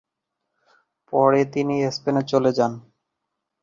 পরে 1.13 1.41
তিনি 1.53 1.75
স্পেনে 1.95 2.21
চলে 2.31 2.51
যান। 2.57 2.71